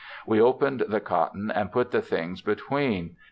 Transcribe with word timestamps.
We 0.25 0.41
opened 0.41 0.85
the 0.89 0.99
cotton 0.99 1.51
and 1.51 1.71
put 1.71 1.91
the 1.91 2.01
things 2.01 2.41
between. 2.41 3.17